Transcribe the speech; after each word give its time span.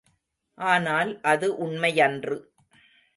ஆனால் 0.57 1.11
அது 1.21 1.47
உண்மையன்று. 1.65 2.37